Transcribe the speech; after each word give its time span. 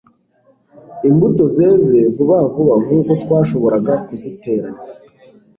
Imbuto 1.07 1.43
zeze 1.55 1.95
vuba 2.15 2.37
vuba 2.53 2.75
nkuko 2.83 3.11
twashoboraga 3.23 3.93
kuziteranya 4.05 4.83